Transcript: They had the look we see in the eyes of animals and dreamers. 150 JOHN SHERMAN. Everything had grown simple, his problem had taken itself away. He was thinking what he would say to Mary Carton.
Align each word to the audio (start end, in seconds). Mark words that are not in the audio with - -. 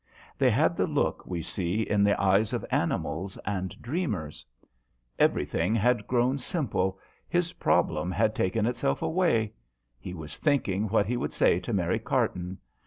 They 0.35 0.49
had 0.49 0.75
the 0.75 0.87
look 0.87 1.27
we 1.27 1.43
see 1.43 1.81
in 1.83 2.03
the 2.03 2.19
eyes 2.19 2.53
of 2.53 2.65
animals 2.71 3.37
and 3.45 3.79
dreamers. 3.79 4.43
150 5.17 5.19
JOHN 5.19 5.19
SHERMAN. 5.19 5.29
Everything 5.29 5.75
had 5.75 6.07
grown 6.07 6.37
simple, 6.39 6.99
his 7.29 7.53
problem 7.53 8.11
had 8.11 8.33
taken 8.33 8.65
itself 8.65 9.03
away. 9.03 9.53
He 9.99 10.15
was 10.15 10.37
thinking 10.37 10.87
what 10.89 11.05
he 11.05 11.17
would 11.17 11.33
say 11.33 11.59
to 11.59 11.71
Mary 11.71 11.99
Carton. 11.99 12.57